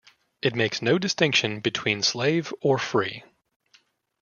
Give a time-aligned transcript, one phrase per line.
[0.41, 3.23] It makes no distinction between slave or free.